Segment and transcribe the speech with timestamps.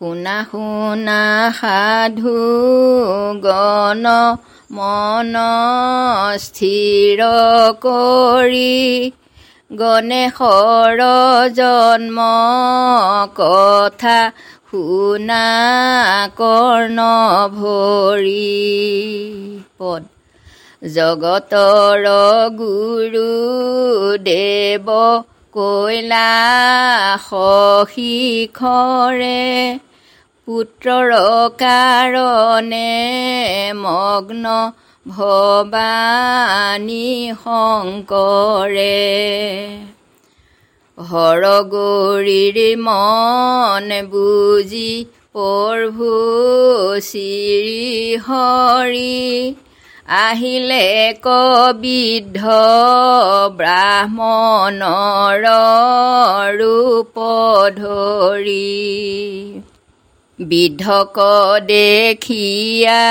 [0.00, 1.22] শুনা শুনা
[1.56, 2.36] সাধু
[3.42, 4.04] গণ
[4.70, 5.34] মন
[6.44, 7.20] স্থিৰ
[7.82, 8.76] কৰি
[9.70, 11.02] গণেশৰ
[11.58, 12.18] জন্ম
[13.40, 14.16] কথা
[14.70, 15.44] শুনা
[16.40, 16.98] কৰ্ণ
[17.58, 18.56] ভৰি
[19.78, 20.02] পদ।
[20.94, 22.04] জগতৰ
[22.56, 23.28] গুৰু
[24.24, 24.88] দেৱ
[25.54, 26.08] কৈলাশিখৰে
[30.50, 31.12] পুত্ৰৰ
[31.58, 32.86] কাৰণে
[33.82, 34.54] মগ্ন
[35.06, 37.04] ভৱানী
[37.42, 38.96] শংকৰে।
[40.98, 44.90] হৰগৌৰীৰ মন বুজি
[45.38, 46.10] প্ৰভু
[47.10, 49.06] শ্ৰীহৰি
[50.20, 50.84] আহিলে
[51.28, 52.58] কবিদ্ধ
[53.62, 55.50] ব্ৰাহ্মণৰ
[56.60, 57.26] ৰূপ
[57.82, 58.70] ধৰি।
[60.40, 61.18] বিধক
[61.66, 63.04] দেখিয়া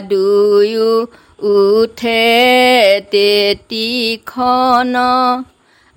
[0.00, 1.06] দুয়ো
[1.46, 4.96] উঠে তেতিখন।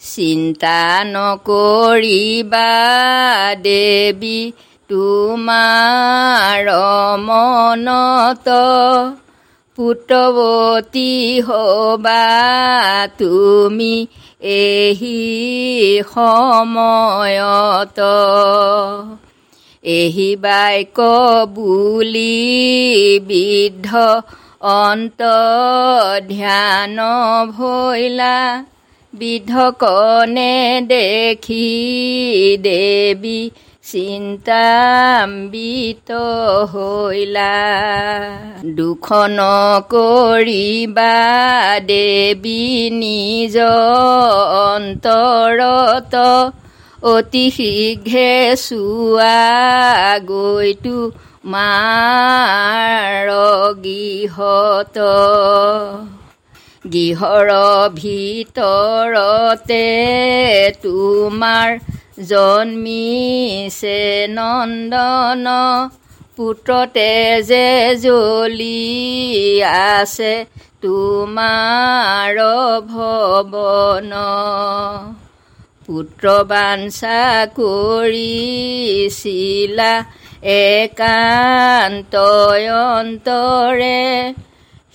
[0.00, 2.72] চিন্তা নকৰিবা
[3.62, 4.52] দেৱী
[4.88, 6.70] তোমাৰ
[7.18, 8.48] মনত
[9.78, 12.24] পুত্ৰৱতী হবা
[13.18, 13.94] তুমি
[14.60, 15.20] এহি
[16.14, 17.98] সময়ত।
[19.84, 20.98] এহি বাক্য
[21.54, 22.38] বুলি
[23.26, 23.88] বৃদ্ধ
[24.72, 25.20] অন্ত
[26.28, 26.98] ধ্যান
[27.50, 28.36] ভৈলা
[29.12, 30.54] বিধকনে
[30.88, 31.70] দেখি
[32.62, 33.40] দেৱী
[33.84, 36.10] চিন্তাম্বিত
[36.72, 37.56] হৈলা
[38.76, 39.38] দুখন
[39.90, 41.16] কৰিবা
[41.86, 43.56] দেৱী নিজ
[44.68, 46.14] অন্তৰত।
[47.04, 51.10] অতি শীঘ্ৰে চোৱা গৈতো
[53.84, 54.96] গৃহত।
[56.84, 57.50] গৃহৰ
[57.94, 59.84] ভিতৰতে
[60.82, 61.78] তোমাৰ
[62.28, 64.00] জন্মিছে
[64.30, 65.46] নন্দন
[66.36, 67.12] পুত্ৰতে
[67.48, 67.68] যে
[68.02, 68.86] জ্বলি
[69.88, 70.32] আছে
[70.82, 72.36] তোমাৰ
[72.90, 74.12] ভৱন।
[75.86, 77.20] পুত্ৰ বাঞ্ছা
[77.58, 78.62] কৰিছিলা
[80.56, 81.20] একান্তয়ন্তৰে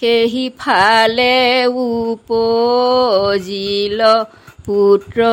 [0.02, 1.38] সেইফালে
[1.86, 2.80] উপজিল
[4.68, 5.26] পুত্ৰ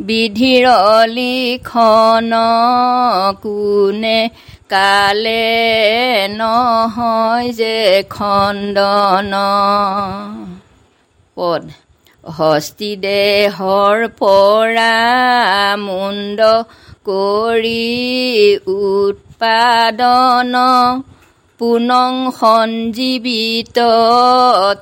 [0.00, 0.66] বিধিৰ
[1.08, 2.32] লিখন
[3.42, 4.18] কোনে
[4.68, 5.48] কালে
[6.36, 7.76] নহয় যে
[8.10, 9.34] খণ্ডন।
[11.36, 11.62] পদ।
[12.24, 14.96] হস্তি দেহৰ পৰা
[15.76, 16.40] মুণ্ড
[17.04, 17.84] কৰি
[18.66, 20.54] উৎপাদন
[21.60, 23.78] পুনং সঞ্জীৱিত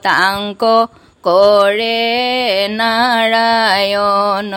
[0.03, 0.63] তাংক
[1.25, 2.03] কৰে
[2.71, 4.53] নাৰায়ণ।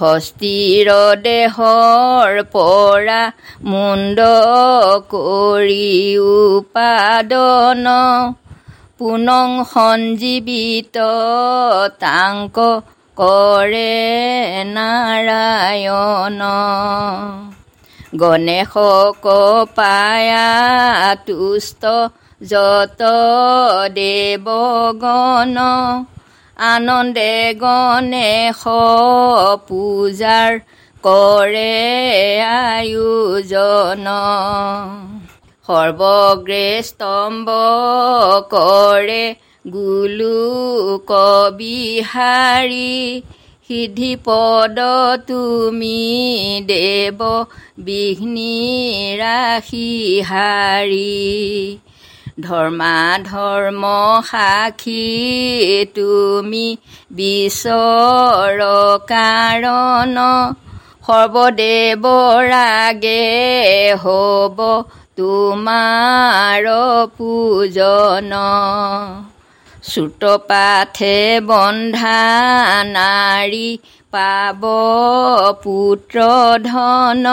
[0.00, 0.88] হস্তিৰ
[1.22, 3.22] দেহৰ পৰা
[3.64, 4.18] মুণ্ড
[5.10, 7.86] কৰি উপাদন
[9.00, 10.96] পুনং সঞ্জীৱিত
[12.00, 12.56] তাংক
[13.16, 13.92] কৰে
[14.74, 16.40] নাৰায়ণ।
[18.20, 19.24] গণেশক
[19.76, 20.50] পায়া
[21.26, 21.82] তুষ্ট
[22.40, 23.00] যত
[23.96, 25.56] দেৱগণ
[26.56, 28.62] আনন্দে গণেশ
[29.68, 30.52] পূজাৰ
[31.04, 31.74] কৰে
[32.68, 34.06] আয়োজন।
[35.70, 37.48] সৰ্বগ্ৰে স্তম্ভ
[38.52, 39.24] কৰে
[39.66, 40.38] গুলু
[41.10, 42.94] কবিহাৰী।
[43.68, 44.78] সিদ্ধি পদ
[45.28, 46.00] তুমি
[46.68, 47.20] দেৱ
[47.78, 48.56] বিঘ্নি
[49.20, 49.90] ৰাশি
[50.20, 51.26] হাৰি
[52.40, 53.84] ধৰ্মা ধৰ্ম
[54.30, 55.04] সাক্ষী
[55.94, 56.66] তুমি
[57.12, 58.58] বিশ্বৰ
[59.12, 60.16] কাৰণ।
[61.06, 62.06] সৰ্বদেৱৰাগে
[64.02, 64.58] হ'ব
[65.20, 66.66] তোমাৰ
[67.16, 68.32] পূজন।
[69.84, 72.20] চুটপাঠে বন্ধা
[72.88, 73.68] নাৰী
[74.12, 74.62] পাব
[75.62, 76.24] পুত্ৰ
[76.64, 77.24] ধন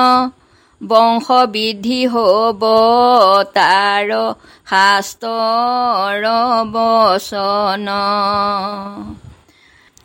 [0.82, 2.64] বংশ বৃদ্ধি হ'ব
[3.56, 4.12] তাৰ
[4.68, 6.24] শাস্তৰ
[6.74, 7.88] বচন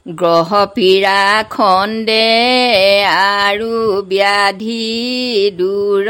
[0.06, 6.08] গ্ৰহ পীড়া খন্দে আৰু ব্যাধি দূৰ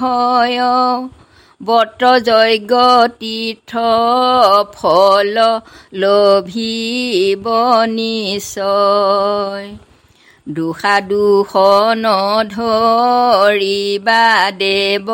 [0.00, 0.58] হয়।
[1.62, 2.82] বত্ৰ যজ্ঞ
[3.20, 3.84] তীৰ্থ
[4.74, 5.44] ফল
[5.94, 7.46] লভিব
[7.86, 9.72] নিশ্চয়।
[10.48, 12.04] দুষা দুখন
[12.50, 15.08] ধৰিবা দেৱ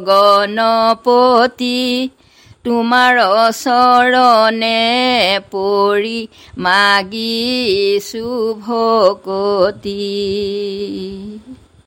[0.00, 2.10] গণপতি
[2.64, 3.18] তোমাৰ
[3.54, 4.68] চৰণে
[5.50, 6.20] পৰি
[6.58, 8.30] মাগিছো
[8.62, 9.98] ভকতি।